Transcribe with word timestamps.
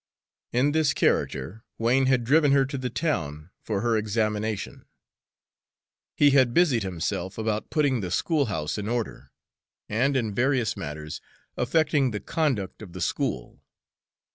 In 0.51 0.71
this 0.71 0.95
character 0.95 1.63
Wain 1.77 2.07
had 2.07 2.23
driven 2.23 2.53
her 2.53 2.65
to 2.65 2.77
the 2.79 2.89
town 2.89 3.51
for 3.61 3.81
her 3.81 3.95
examination; 3.95 4.85
he 6.17 6.31
had 6.31 6.55
busied 6.55 6.81
himself 6.81 7.37
about 7.37 7.69
putting 7.69 8.01
the 8.01 8.09
schoolhouse 8.09 8.79
in 8.79 8.89
order, 8.89 9.31
and 9.87 10.17
in 10.17 10.33
various 10.33 10.75
matters 10.75 11.21
affecting 11.55 12.09
the 12.09 12.19
conduct 12.19 12.81
of 12.81 12.93
the 12.93 13.01
school. 13.01 13.61